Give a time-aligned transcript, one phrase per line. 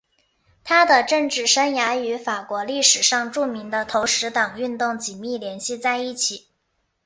[0.63, 6.47] 他的政治生涯与法国历史上著名的投石党运动紧密联系在一起。